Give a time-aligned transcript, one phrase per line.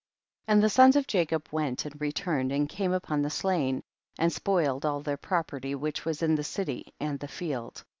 [0.45, 0.55] 29.
[0.57, 3.83] And the sons of Jacob went and returned, and came upon the slain,
[4.17, 7.83] and spoiled all their property which was in the city and the field.